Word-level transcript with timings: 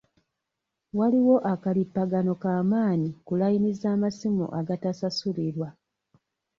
Waliwo 0.97 1.35
akalippagano 1.53 2.31
k'amaanyi 2.41 3.09
ku 3.25 3.33
layini 3.39 3.69
z'amasimu 3.79 4.45
agatasasulirwa. 4.59 5.67